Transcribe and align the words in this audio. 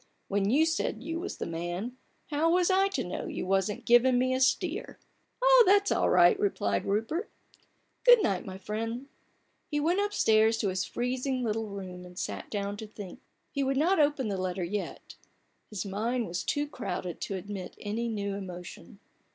"When 0.29 0.49
you 0.49 0.65
said 0.65 1.03
you 1.03 1.19
was 1.19 1.37
the 1.37 1.45
man, 1.45 1.95
how 2.31 2.51
was 2.51 2.71
I 2.71 2.87
to 2.87 3.03
know 3.03 3.27
you 3.27 3.45
wasn't 3.45 3.85
givin' 3.85 4.17
me 4.17 4.33
a 4.33 4.39
steer?" 4.39 4.83
24 4.83 4.93
A 4.93 4.97
BOOK 4.97 4.97
OF 4.97 5.41
BARGAINS. 5.41 5.43
"Oh, 5.43 5.63
that's 5.67 5.91
all 5.91 6.09
right!" 6.09 6.39
replied 6.39 6.85
Rupert." 6.85 7.29
Good 8.07 8.23
night, 8.23 8.43
my 8.43 8.57
friend." 8.57 9.05
He 9.69 9.79
went 9.79 9.99
upstairs 10.03 10.57
to 10.57 10.69
his 10.69 10.85
freezing 10.85 11.43
little 11.43 11.67
room, 11.67 12.03
and 12.03 12.17
sat 12.17 12.49
down 12.49 12.77
to 12.77 12.87
think. 12.87 13.19
He 13.51 13.61
would 13.63 13.77
not 13.77 13.99
open 13.99 14.27
the 14.27 14.37
letter 14.41 14.63
yet: 14.63 15.13
his 15.69 15.85
mind 15.85 16.25
was 16.27 16.43
too 16.43 16.65
crowded 16.67 17.21
to 17.21 17.35
admit 17.35 17.75
any 17.79 18.07
new 18.07 18.33
emotion. 18.33 18.97